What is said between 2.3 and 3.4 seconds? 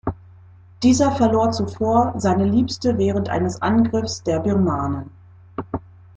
Liebste während